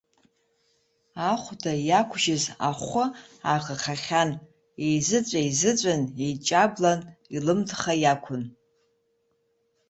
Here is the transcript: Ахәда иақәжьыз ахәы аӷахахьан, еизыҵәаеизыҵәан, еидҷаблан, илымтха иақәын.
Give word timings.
Ахәда 1.31 1.73
иақәжьыз 1.87 2.43
ахәы 2.69 3.03
аӷахахьан, 3.53 4.29
еизыҵәаеизыҵәан, 4.85 6.01
еидҷаблан, 6.23 6.99
илымтха 7.35 7.93
иақәын. 8.03 8.43